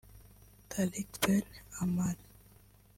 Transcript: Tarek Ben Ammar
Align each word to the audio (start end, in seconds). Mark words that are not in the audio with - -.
Tarek 0.69 1.09
Ben 1.21 1.45
Ammar 1.81 2.17